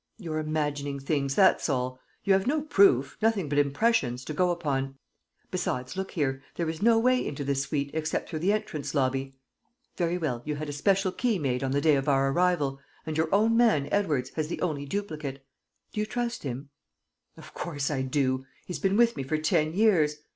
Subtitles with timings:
[0.17, 1.99] "You're imagining things, that's all....
[2.23, 4.95] You have no proof, nothing but impressions, to go upon....
[5.51, 9.35] Besides, look here: there is no way into this suite except through the entrance lobby.
[9.95, 10.41] Very well.
[10.43, 13.55] You had a special key made on the day of our arrival: and your own
[13.55, 15.45] man, Edwards, has the only duplicate.
[15.93, 16.69] Do you trust him?"
[17.37, 18.47] "Of course I do!...
[18.65, 20.15] He's been with me for ten years!